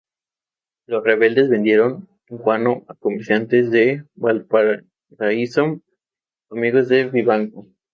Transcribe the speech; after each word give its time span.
Los 0.87 1.03
rebeldes 1.03 1.49
vendieron 1.51 2.09
guano 2.27 2.83
a 2.87 2.95
comerciantes 2.95 3.69
de 3.69 4.03
Valparaíso 4.15 5.79
amigos 6.49 6.87
de 6.89 7.07
Vivanco. 7.07 7.67